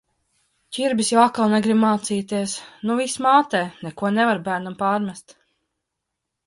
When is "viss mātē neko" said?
3.03-4.13